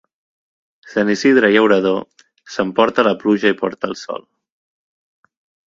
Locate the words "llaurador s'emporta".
1.57-3.07